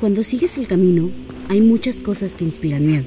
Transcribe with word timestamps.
Cuando 0.00 0.22
sigues 0.22 0.58
el 0.58 0.68
camino, 0.68 1.10
hay 1.48 1.60
muchas 1.60 2.00
cosas 2.00 2.36
que 2.36 2.44
inspiran 2.44 2.86
miedo. 2.86 3.02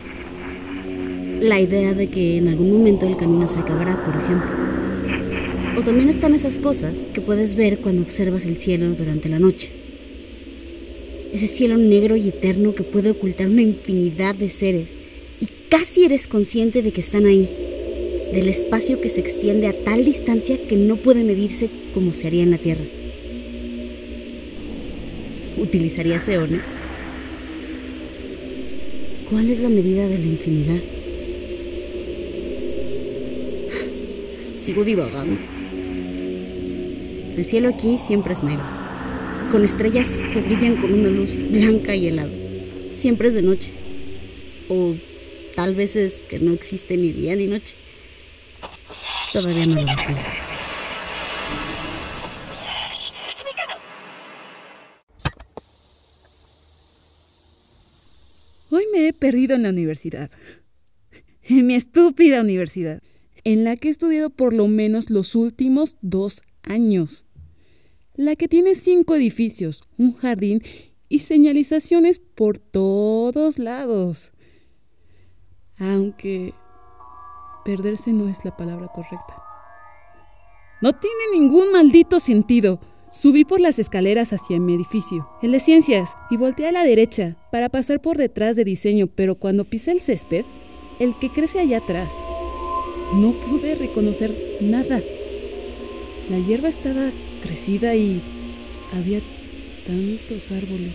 La 1.39 1.61
idea 1.61 1.93
de 1.93 2.09
que 2.09 2.35
en 2.35 2.49
algún 2.49 2.69
momento 2.69 3.07
el 3.07 3.15
camino 3.15 3.47
se 3.47 3.59
acabará, 3.59 4.03
por 4.03 4.13
ejemplo. 4.13 4.49
O 5.77 5.83
también 5.83 6.09
están 6.09 6.35
esas 6.35 6.57
cosas 6.57 7.07
que 7.13 7.21
puedes 7.21 7.55
ver 7.55 7.77
cuando 7.77 8.01
observas 8.01 8.45
el 8.45 8.57
cielo 8.57 8.89
durante 8.89 9.29
la 9.29 9.39
noche. 9.39 9.69
Ese 11.31 11.47
cielo 11.47 11.77
negro 11.77 12.17
y 12.17 12.27
eterno 12.27 12.75
que 12.75 12.83
puede 12.83 13.11
ocultar 13.11 13.47
una 13.47 13.61
infinidad 13.61 14.35
de 14.35 14.49
seres 14.49 14.89
y 15.39 15.47
casi 15.69 16.03
eres 16.03 16.27
consciente 16.27 16.81
de 16.81 16.91
que 16.91 16.99
están 16.99 17.25
ahí, 17.25 17.49
del 18.33 18.49
espacio 18.49 18.99
que 18.99 19.07
se 19.07 19.21
extiende 19.21 19.67
a 19.67 19.83
tal 19.85 20.03
distancia 20.03 20.67
que 20.67 20.75
no 20.75 20.97
puede 20.97 21.23
medirse 21.23 21.69
como 21.93 22.13
se 22.13 22.27
haría 22.27 22.43
en 22.43 22.51
la 22.51 22.57
Tierra. 22.57 22.83
¿Utilizarías 25.57 26.27
eones? 26.27 26.59
¿Cuál 29.31 29.49
es 29.49 29.59
la 29.59 29.69
medida 29.69 30.09
de 30.09 30.17
la 30.17 30.25
infinidad? 30.25 30.81
Sigo 34.65 34.83
divagando. 34.83 35.39
El 37.37 37.45
cielo 37.45 37.69
aquí 37.69 37.97
siempre 37.97 38.33
es 38.33 38.43
negro, 38.43 38.65
con 39.49 39.63
estrellas 39.63 40.19
que 40.33 40.41
brillan 40.41 40.75
con 40.81 40.93
una 40.93 41.07
luz 41.07 41.31
blanca 41.49 41.95
y 41.95 42.07
helada. 42.07 42.29
Siempre 42.93 43.29
es 43.29 43.33
de 43.33 43.41
noche. 43.41 43.71
O 44.67 44.95
tal 45.55 45.75
vez 45.75 45.95
es 45.95 46.25
que 46.25 46.37
no 46.39 46.51
existe 46.51 46.97
ni 46.97 47.13
día 47.13 47.33
ni 47.37 47.47
noche. 47.47 47.75
Todavía 49.31 49.65
no 49.65 49.75
lo 49.75 49.87
sé. 49.87 50.40
Hoy 58.73 58.85
me 58.89 59.05
he 59.05 59.11
perdido 59.11 59.55
en 59.55 59.63
la 59.63 59.69
universidad. 59.69 60.31
En 61.43 61.67
mi 61.67 61.75
estúpida 61.75 62.39
universidad, 62.39 63.03
en 63.43 63.65
la 63.65 63.75
que 63.75 63.89
he 63.89 63.91
estudiado 63.91 64.29
por 64.29 64.53
lo 64.53 64.69
menos 64.69 65.09
los 65.09 65.35
últimos 65.35 65.97
dos 66.01 66.41
años. 66.63 67.25
La 68.15 68.37
que 68.37 68.47
tiene 68.47 68.75
cinco 68.75 69.15
edificios, 69.15 69.83
un 69.97 70.13
jardín 70.13 70.63
y 71.09 71.19
señalizaciones 71.19 72.19
por 72.19 72.59
todos 72.59 73.59
lados. 73.59 74.31
Aunque 75.77 76.53
perderse 77.65 78.13
no 78.13 78.29
es 78.29 78.45
la 78.45 78.55
palabra 78.55 78.87
correcta. 78.87 79.35
No 80.81 80.93
tiene 80.93 81.17
ningún 81.33 81.73
maldito 81.73 82.21
sentido. 82.21 82.79
Subí 83.11 83.43
por 83.43 83.59
las 83.59 83.77
escaleras 83.77 84.31
hacia 84.31 84.57
mi 84.61 84.73
edificio, 84.73 85.27
el 85.41 85.51
de 85.51 85.59
ciencias, 85.59 86.15
y 86.29 86.37
volteé 86.37 86.67
a 86.67 86.71
la 86.71 86.85
derecha 86.85 87.35
para 87.51 87.67
pasar 87.67 88.01
por 88.01 88.17
detrás 88.17 88.55
de 88.55 88.63
diseño, 88.63 89.07
pero 89.07 89.35
cuando 89.35 89.65
pisé 89.65 89.91
el 89.91 89.99
césped, 89.99 90.45
el 90.97 91.15
que 91.19 91.29
crece 91.29 91.59
allá 91.59 91.79
atrás, 91.79 92.09
no 93.13 93.33
pude 93.33 93.75
reconocer 93.75 94.33
nada. 94.61 95.01
La 96.29 96.39
hierba 96.39 96.69
estaba 96.69 97.11
crecida 97.43 97.95
y 97.95 98.21
había 98.97 99.19
tantos 99.85 100.49
árboles. 100.49 100.93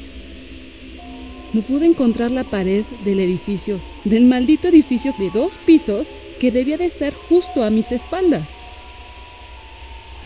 No 1.52 1.60
pude 1.60 1.84
encontrar 1.84 2.30
la 2.30 2.44
pared 2.44 2.84
del 3.04 3.20
edificio, 3.20 3.78
del 4.04 4.24
maldito 4.24 4.68
edificio 4.68 5.14
de 5.18 5.28
dos 5.28 5.58
pisos 5.58 6.14
que 6.40 6.50
debía 6.50 6.78
de 6.78 6.86
estar 6.86 7.12
justo 7.12 7.62
a 7.62 7.68
mis 7.68 7.92
espaldas. 7.92 8.54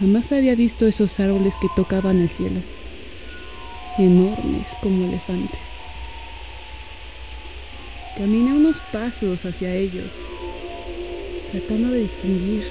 Jamás 0.01 0.33
había 0.33 0.55
visto 0.55 0.87
esos 0.87 1.21
árboles 1.21 1.57
que 1.61 1.69
tocaban 1.77 2.23
el 2.23 2.31
cielo, 2.31 2.63
enormes 3.99 4.75
como 4.81 5.05
elefantes. 5.05 5.85
Caminé 8.17 8.55
unos 8.55 8.81
pasos 8.93 9.45
hacia 9.45 9.75
ellos, 9.75 10.13
tratando 11.53 11.91
de 11.91 12.01
distinguir, 12.01 12.65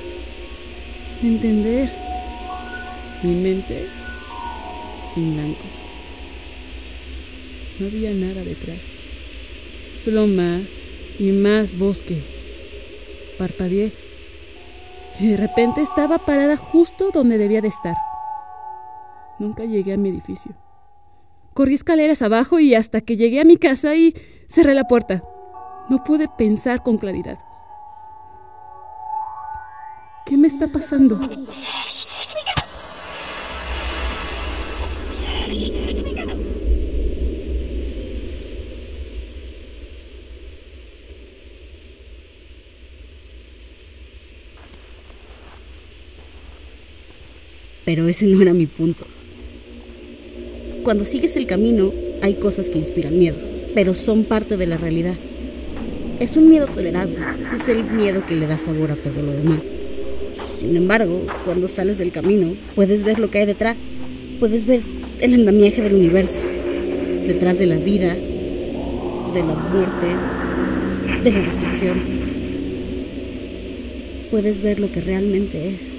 de 1.22 1.28
entender. 1.28 2.10
Mi 3.22 3.36
mente 3.36 3.86
en 5.18 5.34
blanco. 5.34 5.66
No 7.78 7.88
había 7.88 8.12
nada 8.12 8.44
detrás, 8.44 8.96
solo 10.02 10.26
más 10.26 10.88
y 11.20 11.26
más 11.26 11.78
bosque. 11.78 12.24
Parpadeé 13.38 13.92
y 15.20 15.28
de 15.28 15.38
repente 15.38 15.82
estaba 15.82 16.18
parada 16.18 16.56
justo 16.58 17.12
donde 17.12 17.38
debía 17.38 17.62
de 17.62 17.68
estar. 17.68 17.96
Nunca 19.38 19.66
llegué 19.66 19.94
a 19.94 19.98
mi 19.98 20.10
edificio. 20.10 20.54
Corrí 21.54 21.74
escaleras 21.76 22.22
abajo 22.22 22.60
y 22.60 22.76
hasta 22.76 23.02
que 23.02 23.18
llegué 23.18 23.42
a 23.42 23.46
mi 23.46 23.58
casa 23.58 23.96
y 23.96 24.14
cerré 24.48 24.74
la 24.74 24.86
puerta. 24.86 25.24
No 25.90 26.04
pude 26.04 26.28
pensar 26.38 26.84
con 26.84 26.98
claridad. 26.98 27.40
¿Qué 30.26 30.38
me 30.38 30.48
está 30.48 30.68
pasando? 30.68 31.20
Pero 47.90 48.08
ese 48.08 48.28
no 48.28 48.40
era 48.40 48.54
mi 48.54 48.68
punto. 48.68 49.04
Cuando 50.84 51.06
sigues 51.06 51.36
el 51.36 51.48
camino, 51.48 51.92
hay 52.22 52.36
cosas 52.36 52.70
que 52.70 52.78
inspiran 52.78 53.18
miedo, 53.18 53.38
pero 53.74 53.96
son 53.96 54.26
parte 54.26 54.58
de 54.58 54.68
la 54.68 54.78
realidad. 54.78 55.16
Es 56.20 56.38
un 56.38 56.52
miedo 56.52 56.68
tolerable, 56.68 57.18
es 57.56 57.68
el 57.68 57.84
miedo 57.84 58.22
que 58.28 58.36
le 58.36 58.46
da 58.46 58.60
sabor 58.60 58.92
a 58.92 58.96
todo 58.96 59.24
lo 59.24 59.32
demás. 59.32 59.62
Sin 60.60 60.76
embargo, 60.76 61.26
cuando 61.46 61.68
sales 61.68 61.98
del 61.98 62.12
camino, 62.12 62.56
puedes 62.76 63.04
ver 63.04 63.18
lo 63.18 63.32
que 63.32 63.40
hay 63.40 63.48
detrás. 63.48 63.78
Puedes 64.40 64.68
ver 64.68 64.82
el 65.20 65.34
andamiaje 65.34 65.82
del 65.82 65.96
universo, 65.96 66.42
detrás 67.26 67.58
de 67.58 67.66
la 67.66 67.78
vida, 67.78 68.14
de 68.14 69.40
la 69.40 69.56
muerte, 69.56 71.24
de 71.24 71.32
la 71.32 71.42
destrucción. 71.42 72.00
Puedes 74.30 74.62
ver 74.62 74.80
lo 74.80 74.92
que 74.92 75.02
realmente 75.02 75.70
es. 75.70 75.99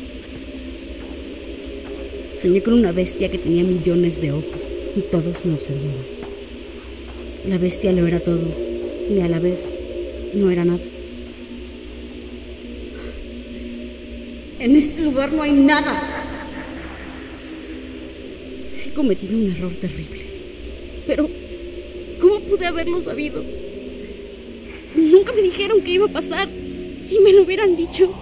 Soñé 2.41 2.63
con 2.63 2.73
una 2.73 2.91
bestia 2.91 3.31
que 3.31 3.37
tenía 3.37 3.63
millones 3.65 4.19
de 4.19 4.33
ojos 4.33 4.63
y 4.97 5.03
todos 5.03 5.45
me 5.45 5.53
observaban. 5.53 6.07
La 7.47 7.59
bestia 7.59 7.93
lo 7.93 8.07
era 8.07 8.19
todo 8.19 8.47
y 9.11 9.21
a 9.21 9.29
la 9.29 9.39
vez 9.39 9.69
no 10.33 10.51
era 10.51 10.65
nada. 10.65 10.81
En 14.59 14.75
este 14.75 15.03
lugar 15.03 15.31
no 15.35 15.43
hay 15.43 15.53
nada. 15.53 16.01
He 18.87 18.91
cometido 18.95 19.37
un 19.37 19.51
error 19.51 19.73
terrible. 19.75 20.25
Pero, 21.07 21.29
¿cómo 22.23 22.41
pude 22.41 22.65
haberlo 22.65 23.03
sabido? 23.03 23.45
Nunca 24.97 25.35
me 25.35 25.43
dijeron 25.43 25.83
que 25.83 25.91
iba 25.91 26.07
a 26.07 26.13
pasar. 26.13 26.49
Si 27.05 27.19
me 27.19 27.35
lo 27.35 27.43
hubieran 27.43 27.77
dicho, 27.77 28.15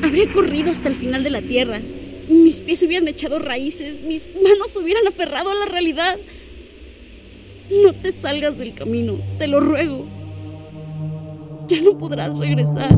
habría 0.00 0.32
corrido 0.32 0.70
hasta 0.70 0.88
el 0.88 0.94
final 0.94 1.24
de 1.24 1.30
la 1.30 1.42
tierra. 1.42 1.80
Mis 2.28 2.60
pies 2.60 2.82
hubieran 2.82 3.08
echado 3.08 3.38
raíces, 3.38 4.02
mis 4.02 4.28
manos 4.42 4.74
hubieran 4.76 5.06
aferrado 5.06 5.50
a 5.50 5.54
la 5.54 5.66
realidad. 5.66 6.16
No 7.84 7.92
te 7.92 8.12
salgas 8.12 8.58
del 8.58 8.74
camino, 8.74 9.18
te 9.38 9.46
lo 9.46 9.60
ruego. 9.60 10.06
Ya 11.68 11.80
no 11.80 11.98
podrás 11.98 12.38
regresar. 12.38 12.96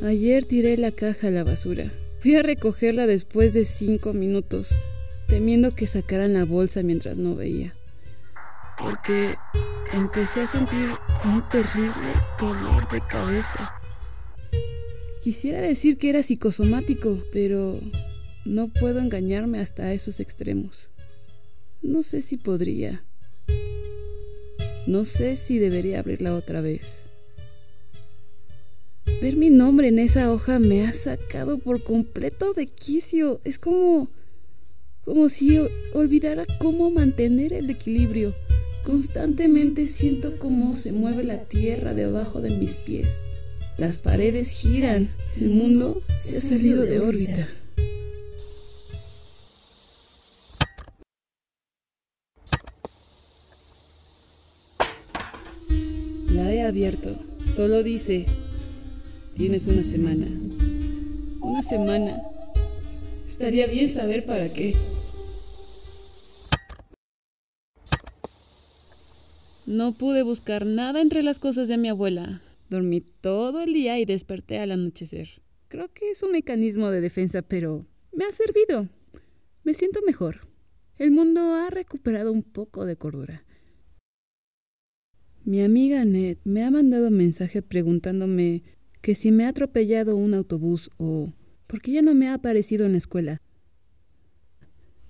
Ayer 0.00 0.44
tiré 0.44 0.76
la 0.76 0.92
caja 0.92 1.26
a 1.26 1.30
la 1.30 1.42
basura. 1.42 1.90
Fui 2.20 2.36
a 2.36 2.42
recogerla 2.42 3.08
después 3.08 3.52
de 3.52 3.64
cinco 3.64 4.12
minutos, 4.12 4.70
temiendo 5.26 5.74
que 5.74 5.88
sacaran 5.88 6.34
la 6.34 6.44
bolsa 6.44 6.84
mientras 6.84 7.16
no 7.16 7.34
veía. 7.34 7.74
Porque 8.78 9.34
empecé 9.92 10.42
a 10.42 10.46
sentir 10.46 10.88
un 11.24 11.42
terrible 11.48 12.12
dolor 12.38 12.88
de 12.90 13.00
cabeza. 13.08 13.72
Quisiera 15.20 15.60
decir 15.60 15.98
que 15.98 16.10
era 16.10 16.22
psicosomático, 16.22 17.20
pero 17.32 17.80
no 18.44 18.68
puedo 18.68 19.00
engañarme 19.00 19.58
hasta 19.58 19.92
esos 19.92 20.20
extremos. 20.20 20.90
No 21.82 22.04
sé 22.04 22.22
si 22.22 22.36
podría. 22.36 23.04
No 24.86 25.04
sé 25.04 25.34
si 25.34 25.58
debería 25.58 25.98
abrirla 25.98 26.36
otra 26.36 26.60
vez. 26.60 27.07
Ver 29.20 29.36
mi 29.36 29.50
nombre 29.50 29.88
en 29.88 29.98
esa 29.98 30.32
hoja 30.32 30.60
me 30.60 30.86
ha 30.86 30.92
sacado 30.92 31.58
por 31.58 31.82
completo 31.82 32.52
de 32.52 32.68
quicio. 32.68 33.40
Es 33.42 33.58
como. 33.58 34.10
como 35.04 35.28
si 35.28 35.58
olvidara 35.92 36.46
cómo 36.60 36.90
mantener 36.92 37.52
el 37.52 37.68
equilibrio. 37.68 38.32
Constantemente 38.84 39.88
siento 39.88 40.38
cómo 40.38 40.76
se 40.76 40.92
mueve 40.92 41.24
la 41.24 41.42
tierra 41.42 41.94
debajo 41.94 42.40
de 42.40 42.50
mis 42.50 42.76
pies. 42.76 43.08
Las 43.76 43.98
paredes 43.98 44.50
giran. 44.50 45.10
El 45.40 45.48
mundo 45.48 46.00
se 46.22 46.36
ha 46.36 46.40
salido 46.40 46.84
de 46.84 47.00
órbita. 47.00 47.48
La 56.32 56.52
he 56.52 56.62
abierto. 56.62 57.18
Solo 57.56 57.82
dice 57.82 58.26
Tienes 59.38 59.68
una 59.68 59.82
semana. 59.84 60.26
Una 61.40 61.62
semana. 61.62 62.20
Estaría 63.24 63.68
bien 63.68 63.88
saber 63.88 64.26
para 64.26 64.52
qué. 64.52 64.74
No 69.64 69.94
pude 69.94 70.24
buscar 70.24 70.66
nada 70.66 71.00
entre 71.00 71.22
las 71.22 71.38
cosas 71.38 71.68
de 71.68 71.78
mi 71.78 71.88
abuela. 71.88 72.42
Dormí 72.68 73.00
todo 73.00 73.60
el 73.60 73.72
día 73.74 74.00
y 74.00 74.06
desperté 74.06 74.58
al 74.58 74.72
anochecer. 74.72 75.28
Creo 75.68 75.86
que 75.94 76.10
es 76.10 76.24
un 76.24 76.32
mecanismo 76.32 76.90
de 76.90 77.00
defensa, 77.00 77.42
pero 77.42 77.86
me 78.10 78.24
ha 78.24 78.32
servido. 78.32 78.88
Me 79.62 79.74
siento 79.74 80.00
mejor. 80.04 80.48
El 80.96 81.12
mundo 81.12 81.54
ha 81.54 81.70
recuperado 81.70 82.32
un 82.32 82.42
poco 82.42 82.84
de 82.84 82.96
cordura. 82.96 83.44
Mi 85.44 85.62
amiga 85.62 86.00
Annette 86.00 86.40
me 86.42 86.64
ha 86.64 86.72
mandado 86.72 87.12
mensaje 87.12 87.62
preguntándome 87.62 88.64
que 89.00 89.14
si 89.14 89.32
me 89.32 89.44
ha 89.44 89.48
atropellado 89.48 90.16
un 90.16 90.34
autobús 90.34 90.90
o 90.98 91.32
porque 91.66 91.92
ya 91.92 92.02
no 92.02 92.14
me 92.14 92.28
ha 92.28 92.34
aparecido 92.34 92.86
en 92.86 92.92
la 92.92 92.98
escuela. 92.98 93.42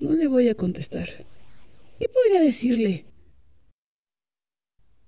No 0.01 0.13
le 0.13 0.27
voy 0.27 0.49
a 0.49 0.55
contestar. 0.55 1.09
¿Qué 1.99 2.09
podría 2.09 2.41
decirle? 2.41 3.07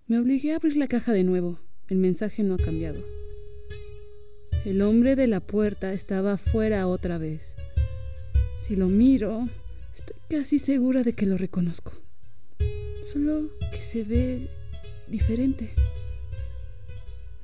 Me 0.06 0.18
obligué 0.18 0.52
a 0.52 0.56
abrir 0.56 0.76
la 0.76 0.88
caja 0.88 1.12
de 1.12 1.24
nuevo. 1.24 1.60
El 1.88 1.98
mensaje 1.98 2.42
no 2.42 2.54
ha 2.54 2.58
cambiado. 2.58 3.04
El 4.64 4.82
hombre 4.82 5.16
de 5.16 5.26
la 5.26 5.40
puerta 5.40 5.92
estaba 5.92 6.34
afuera 6.34 6.86
otra 6.86 7.18
vez. 7.18 7.54
Si 8.58 8.76
lo 8.76 8.88
miro, 8.88 9.48
estoy 9.96 10.16
casi 10.28 10.58
segura 10.58 11.02
de 11.02 11.12
que 11.12 11.26
lo 11.26 11.36
reconozco. 11.36 11.92
Solo 13.02 13.50
que 13.72 13.82
se 13.82 14.04
ve 14.04 14.48
diferente. 15.08 15.70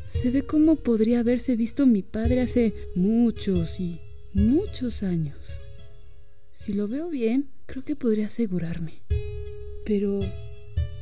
Se 0.09 0.31
ve 0.31 0.43
como 0.43 0.77
podría 0.77 1.21
haberse 1.21 1.57
visto 1.57 1.87
mi 1.87 2.03
padre 2.03 2.41
hace 2.41 2.75
muchos 2.95 3.81
y 3.81 4.01
muchos 4.33 5.03
años. 5.03 5.37
Si 6.53 6.73
lo 6.73 6.89
veo 6.89 7.09
bien, 7.09 7.51
creo 7.67 7.85
que 7.85 7.97
podría 7.97 8.29
asegurarme. 8.29 8.95
Pero 9.85 10.21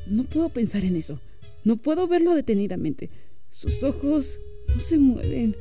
no 0.07 0.25
puedo 0.25 0.49
pensar 0.49 0.85
en 0.85 0.97
eso. 0.97 1.21
No 1.65 1.77
puedo 1.77 2.09
verlo 2.09 2.35
detenidamente. 2.35 3.11
Sus 3.51 3.83
ojos 3.83 4.41
no 4.69 4.81
se 4.81 4.99
mueven 4.99 5.55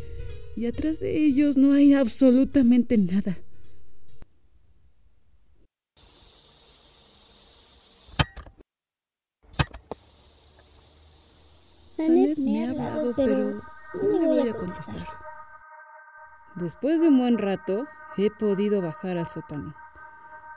y 0.55 0.65
atrás 0.65 0.99
de 0.99 1.25
ellos 1.25 1.57
no 1.57 1.73
hay 1.73 1.93
absolutamente 1.93 2.97
nada. 2.97 3.37
Pero 13.15 13.61
no 14.01 14.19
le 14.19 14.25
voy 14.25 14.49
a 14.49 14.53
contestar. 14.53 15.07
Después 16.55 17.01
de 17.01 17.09
un 17.09 17.17
buen 17.17 17.37
rato, 17.37 17.85
he 18.17 18.29
podido 18.29 18.81
bajar 18.81 19.17
al 19.17 19.27
sótano. 19.27 19.73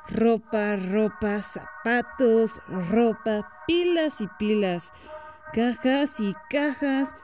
Ropa, 0.08 0.76
ropa, 0.76 1.40
zapatos, 1.40 2.60
ropa, 2.90 3.48
pilas 3.66 4.20
y 4.20 4.28
pilas, 4.38 4.92
cajas 5.52 6.20
y 6.20 6.34
cajas, 6.50 7.14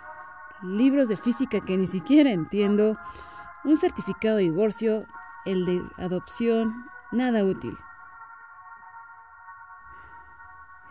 libros 0.62 1.08
de 1.08 1.16
física 1.16 1.60
que 1.60 1.76
ni 1.76 1.86
siquiera 1.86 2.30
entiendo, 2.30 2.96
un 3.64 3.76
certificado 3.76 4.36
de 4.36 4.44
divorcio, 4.44 5.06
el 5.44 5.64
de 5.64 5.82
adopción, 5.98 6.86
nada 7.12 7.44
útil. 7.44 7.76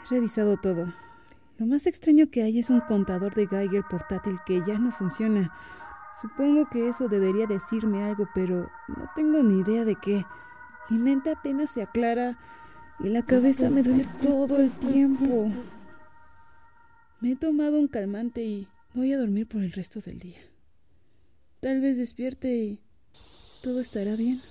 He 0.05 0.15
revisado 0.15 0.57
todo. 0.57 0.87
Lo 1.57 1.65
más 1.65 1.85
extraño 1.85 2.29
que 2.29 2.43
hay 2.43 2.59
es 2.59 2.69
un 2.69 2.81
contador 2.81 3.35
de 3.35 3.47
Geiger 3.47 3.83
portátil 3.89 4.37
que 4.45 4.61
ya 4.65 4.79
no 4.79 4.91
funciona. 4.91 5.53
Supongo 6.21 6.69
que 6.69 6.89
eso 6.89 7.07
debería 7.07 7.47
decirme 7.47 8.03
algo, 8.03 8.27
pero 8.33 8.69
no 8.87 9.09
tengo 9.15 9.43
ni 9.43 9.59
idea 9.59 9.85
de 9.85 9.95
qué. 9.95 10.25
Mi 10.89 10.97
mente 10.97 11.31
apenas 11.31 11.71
se 11.71 11.81
aclara 11.81 12.37
y 12.99 13.09
la 13.09 13.23
cabeza 13.23 13.69
me 13.69 13.83
duele 13.83 14.05
todo 14.21 14.57
el 14.57 14.71
tiempo. 14.71 15.51
Me 17.19 17.31
he 17.31 17.35
tomado 17.35 17.79
un 17.79 17.87
calmante 17.87 18.43
y 18.43 18.67
voy 18.93 19.13
a 19.13 19.17
dormir 19.17 19.47
por 19.47 19.61
el 19.61 19.71
resto 19.71 19.99
del 20.01 20.19
día. 20.19 20.39
Tal 21.59 21.79
vez 21.79 21.97
despierte 21.97 22.55
y 22.55 22.81
todo 23.61 23.79
estará 23.79 24.15
bien. 24.15 24.41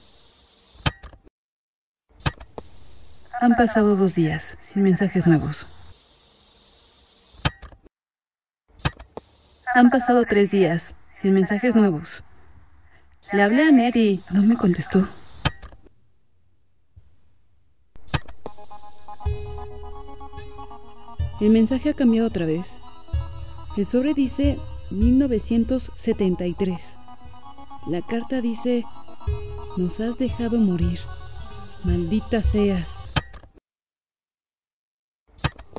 Han 3.41 3.57
pasado 3.57 3.97
dos 3.97 4.15
días 4.15 4.57
sin 4.61 4.83
mensajes 4.83 5.27
nuevos. 5.27 5.67
Han 9.73 9.91
pasado 9.91 10.25
tres 10.25 10.51
días, 10.51 10.97
sin 11.15 11.33
mensajes 11.33 11.77
nuevos. 11.77 12.25
Le 13.33 13.43
hablé 13.43 13.63
a 13.63 13.71
Ned 13.71 13.95
y 13.95 14.25
no 14.31 14.43
me 14.43 14.57
contestó. 14.57 15.09
El 21.41 21.51
mensaje 21.51 21.91
ha 21.91 21.95
cambiado 21.95 22.27
otra 22.27 22.47
vez. 22.47 22.81
El 23.77 23.87
sobre 23.87 24.13
dice 24.13 24.59
1973. 24.91 26.81
La 27.87 28.03
carta 28.03 28.41
dice, 28.41 28.85
nos 29.77 30.01
has 30.01 30.19
dejado 30.19 30.59
morir. 30.59 30.99
Maldita 31.85 32.43
seas. 32.43 32.99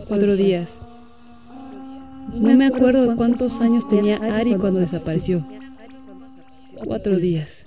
Cuatro 0.07 0.38
días. 0.38 0.90
No 2.29 2.55
me 2.55 2.67
acuerdo 2.67 3.07
de 3.07 3.15
cuántos 3.15 3.61
años 3.61 3.87
tenía 3.87 4.17
Ari 4.17 4.55
cuando 4.55 4.79
desapareció. 4.79 5.45
Cuatro 6.85 7.17
días. 7.17 7.65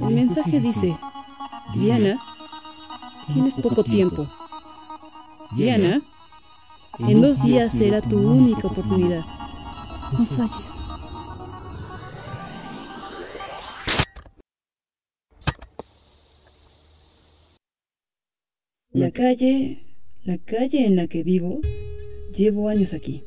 El 0.00 0.14
mensaje 0.14 0.60
dice, 0.60 0.96
Diana, 1.74 2.20
tienes 3.32 3.56
poco 3.56 3.82
tiempo. 3.84 4.28
Diana, 5.52 6.00
en 6.98 7.20
dos 7.20 7.42
días 7.42 7.72
será 7.72 8.00
tu 8.00 8.18
única 8.18 8.68
oportunidad. 8.68 9.24
No 10.12 10.24
falles. 10.26 10.67
La 18.94 19.10
calle, 19.10 19.82
la 20.24 20.38
calle 20.38 20.86
en 20.86 20.96
la 20.96 21.08
que 21.08 21.22
vivo, 21.22 21.60
llevo 22.34 22.70
años 22.70 22.94
aquí. 22.94 23.22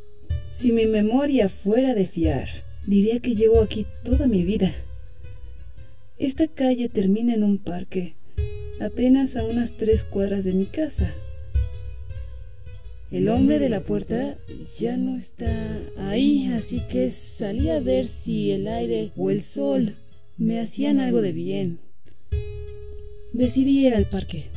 Si 0.51 0.71
mi 0.71 0.87
memoria 0.87 1.49
fuera 1.49 1.93
de 1.93 2.07
fiar, 2.07 2.49
diría 2.87 3.19
que 3.19 3.35
llevo 3.35 3.61
aquí 3.61 3.85
toda 4.03 4.25
mi 4.25 4.43
vida. 4.43 4.73
Esta 6.17 6.47
calle 6.47 6.89
termina 6.89 7.35
en 7.35 7.43
un 7.43 7.59
parque, 7.59 8.15
apenas 8.79 9.35
a 9.35 9.45
unas 9.45 9.77
tres 9.77 10.03
cuadras 10.03 10.43
de 10.45 10.53
mi 10.53 10.65
casa. 10.65 11.13
El 13.11 13.29
hombre 13.29 13.59
de 13.59 13.69
la 13.69 13.81
puerta 13.81 14.37
ya 14.79 14.97
no 14.97 15.15
está 15.15 15.79
ahí, 15.95 16.47
así 16.53 16.81
que 16.89 17.11
salí 17.11 17.69
a 17.69 17.79
ver 17.79 18.07
si 18.07 18.49
el 18.49 18.67
aire 18.67 19.11
o 19.15 19.29
el 19.29 19.43
sol 19.43 19.93
me 20.37 20.59
hacían 20.59 20.99
algo 20.99 21.21
de 21.21 21.33
bien. 21.33 21.79
Decidí 23.31 23.85
ir 23.85 23.93
al 23.93 24.05
parque. 24.05 24.47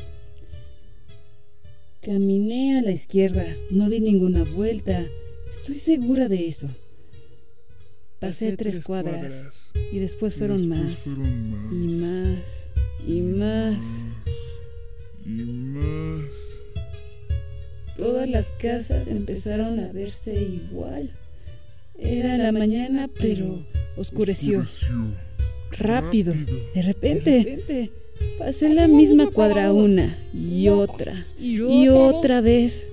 Caminé 2.05 2.79
a 2.79 2.83
la 2.83 2.91
izquierda, 2.91 3.47
no 3.71 3.89
di 3.89 4.01
ninguna 4.01 4.45
vuelta, 4.45 5.07
Estoy 5.51 5.79
segura 5.79 6.29
de 6.29 6.49
eso. 6.49 6.69
Pasé, 8.21 8.57
tres, 8.57 8.85
cuadras, 8.85 9.71
y 9.93 9.99
después, 9.99 10.35
fueron, 10.35 10.69
más, 10.69 11.07
y 11.07 12.03
más. 12.03 12.67
Y 13.07 13.21
más. 13.21 13.79
y 15.25 15.31
más. 15.31 16.59
Todas 17.97 18.29
las 18.29 18.51
casas 18.61 19.07
empezaron 19.07 19.79
a 19.81 19.93
verse 19.93 20.35
igual. 20.35 21.11
Era 21.99 22.37
la 22.37 22.53
mañana, 22.53 23.09
pero 23.09 23.65
oscureció. 23.97 24.67
Rápido. 25.71 26.35
De 26.75 26.83
repente, 26.83 27.91
pasé 28.39 28.69
la 28.69 28.89
misma 28.89 29.27
cuadra 29.31 29.73
una 29.73 30.17
y 30.33 30.69
otra 30.69 31.27
y 31.39 31.89
otra 31.89 32.41
vez. 32.41 32.89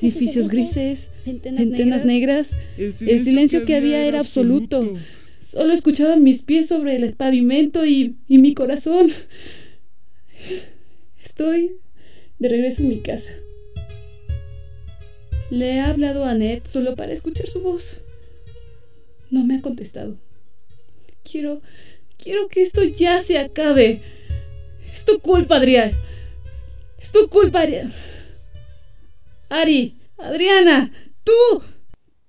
Edificios 0.00 0.48
grises, 0.48 1.10
ventanas 1.24 2.04
negras. 2.04 2.56
El 2.76 3.24
silencio 3.24 3.64
que 3.64 3.76
había 3.76 4.04
era 4.04 4.18
absoluto. 4.18 4.94
Solo 5.38 5.72
escuchaba 5.72 6.16
mis 6.16 6.42
pies 6.42 6.66
sobre 6.68 6.96
el 6.96 7.12
pavimento 7.14 7.86
y, 7.86 8.16
y 8.26 8.38
mi 8.38 8.54
corazón. 8.54 9.12
Estoy 11.22 11.76
de 12.38 12.48
regreso 12.48 12.82
en 12.82 12.88
mi 12.88 13.00
casa. 13.00 13.32
Le 15.50 15.74
he 15.74 15.80
hablado 15.80 16.24
a 16.24 16.34
Ned 16.34 16.62
solo 16.68 16.96
para 16.96 17.12
escuchar 17.12 17.46
su 17.46 17.60
voz. 17.60 18.00
No 19.30 19.44
me 19.44 19.56
ha 19.56 19.60
contestado. 19.60 20.16
Quiero. 21.22 21.62
Quiero 22.16 22.48
que 22.48 22.62
esto 22.62 22.82
ya 22.84 23.20
se 23.20 23.38
acabe. 23.38 24.00
Es 25.02 25.06
tu 25.06 25.18
culpa, 25.18 25.56
Adrián. 25.56 25.90
Es 27.00 27.10
tu 27.10 27.28
culpa, 27.28 27.62
Adrián. 27.62 27.92
Ari, 29.48 29.96
Adriana, 30.16 30.92
tú. 31.24 31.60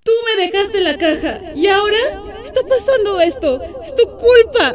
Tú 0.04 0.12
me 0.26 0.44
dejaste 0.44 0.82
la 0.82 0.98
caja. 0.98 1.54
¿Y 1.56 1.68
ahora? 1.68 2.00
Está 2.44 2.62
pasando 2.64 3.22
esto. 3.22 3.62
Es 3.86 3.96
tu 3.96 4.06
culpa. 4.18 4.74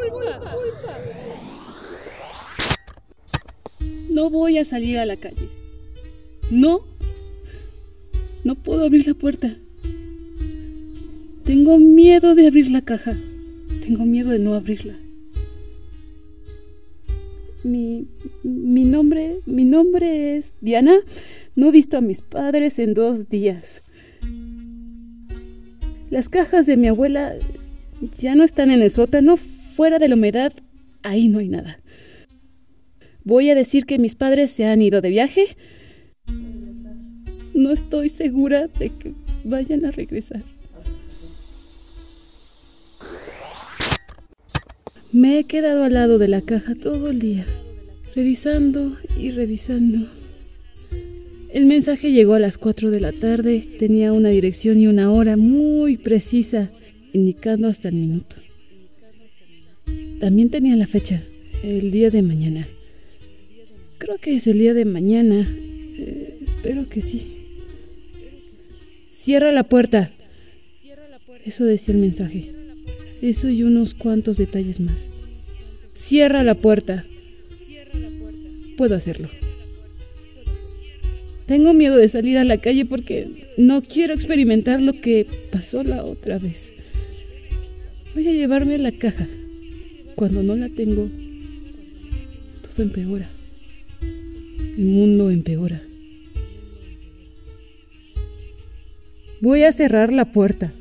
No 4.08 4.30
voy 4.30 4.58
a 4.58 4.64
salir 4.64 5.00
a 5.00 5.04
la 5.04 5.16
calle. 5.16 5.48
No. 6.52 6.82
No 8.44 8.54
puedo 8.54 8.84
abrir 8.84 9.08
la 9.08 9.14
puerta. 9.14 9.56
Tengo 11.44 11.78
miedo 11.78 12.36
de 12.36 12.46
abrir 12.46 12.70
la 12.70 12.82
caja. 12.82 13.16
Tengo 13.80 14.04
miedo 14.04 14.30
de 14.30 14.38
no 14.38 14.54
abrirla. 14.54 14.94
Mi, 17.68 18.06
mi 18.42 18.84
nombre, 18.84 19.40
mi 19.44 19.64
nombre 19.64 20.36
es 20.36 20.52
Diana. 20.62 20.96
No 21.54 21.68
he 21.68 21.70
visto 21.70 21.98
a 21.98 22.00
mis 22.00 22.22
padres 22.22 22.78
en 22.78 22.94
dos 22.94 23.28
días. 23.28 23.82
Las 26.10 26.30
cajas 26.30 26.64
de 26.66 26.78
mi 26.78 26.88
abuela 26.88 27.34
ya 28.18 28.34
no 28.34 28.44
están 28.44 28.70
en 28.70 28.80
el 28.80 28.90
sótano, 28.90 29.36
fuera 29.36 29.98
de 29.98 30.08
la 30.08 30.14
humedad, 30.14 30.52
ahí 31.02 31.28
no 31.28 31.40
hay 31.40 31.48
nada. 31.48 31.78
Voy 33.24 33.50
a 33.50 33.54
decir 33.54 33.84
que 33.84 33.98
mis 33.98 34.14
padres 34.14 34.50
se 34.50 34.64
han 34.64 34.80
ido 34.80 35.02
de 35.02 35.10
viaje. 35.10 35.56
No 37.52 37.70
estoy 37.72 38.08
segura 38.08 38.68
de 38.68 38.88
que 38.88 39.12
vayan 39.44 39.84
a 39.84 39.90
regresar. 39.90 40.42
Me 45.10 45.38
he 45.38 45.44
quedado 45.44 45.84
al 45.84 45.94
lado 45.94 46.18
de 46.18 46.28
la 46.28 46.42
caja 46.42 46.74
todo 46.74 47.08
el 47.08 47.18
día, 47.18 47.46
revisando 48.14 48.98
y 49.18 49.30
revisando. 49.30 50.06
El 51.50 51.64
mensaje 51.64 52.12
llegó 52.12 52.34
a 52.34 52.38
las 52.38 52.58
4 52.58 52.90
de 52.90 53.00
la 53.00 53.12
tarde, 53.12 53.66
tenía 53.78 54.12
una 54.12 54.28
dirección 54.28 54.78
y 54.78 54.86
una 54.86 55.10
hora 55.10 55.38
muy 55.38 55.96
precisa, 55.96 56.70
indicando 57.14 57.68
hasta 57.68 57.88
el 57.88 57.94
minuto. 57.94 58.36
También 60.20 60.50
tenía 60.50 60.76
la 60.76 60.86
fecha, 60.86 61.22
el 61.62 61.90
día 61.90 62.10
de 62.10 62.20
mañana. 62.20 62.68
Creo 63.96 64.18
que 64.18 64.36
es 64.36 64.46
el 64.46 64.58
día 64.58 64.74
de 64.74 64.84
mañana. 64.84 65.48
Eh, 65.96 66.38
espero 66.46 66.86
que 66.86 67.00
sí. 67.00 67.46
Cierra 69.12 69.52
la 69.52 69.64
puerta. 69.64 70.12
Eso 71.46 71.64
decía 71.64 71.94
el 71.94 72.00
mensaje. 72.00 72.57
Eso 73.22 73.48
y 73.48 73.62
unos 73.62 73.94
cuantos 73.94 74.36
detalles 74.36 74.80
más. 74.80 75.08
Cierra 75.94 76.42
la 76.42 76.54
puerta. 76.54 77.04
Puedo 78.76 78.94
hacerlo. 78.94 79.28
Tengo 81.46 81.72
miedo 81.72 81.96
de 81.96 82.08
salir 82.08 82.38
a 82.38 82.44
la 82.44 82.58
calle 82.58 82.84
porque 82.84 83.48
no 83.56 83.82
quiero 83.82 84.14
experimentar 84.14 84.80
lo 84.80 85.00
que 85.00 85.26
pasó 85.50 85.82
la 85.82 86.04
otra 86.04 86.38
vez. 86.38 86.72
Voy 88.14 88.28
a 88.28 88.32
llevarme 88.32 88.78
la 88.78 88.92
caja. 88.92 89.26
Cuando 90.14 90.42
no 90.42 90.56
la 90.56 90.68
tengo, 90.68 91.08
todo 92.62 92.82
empeora 92.82 93.28
el 94.78 94.84
mundo 94.84 95.28
empeora. 95.28 95.82
Voy 99.40 99.64
a 99.64 99.72
cerrar 99.72 100.12
la 100.12 100.26
puerta. 100.32 100.72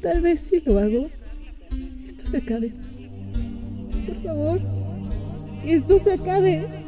Tal 0.00 0.20
vez 0.20 0.38
si 0.38 0.60
lo 0.60 0.78
hago, 0.78 1.10
se 2.34 2.38
acabe. 2.38 2.72
Por 4.06 4.16
favor, 4.24 4.60
esto 5.64 5.98
se 6.00 6.12
acabe. 6.14 6.83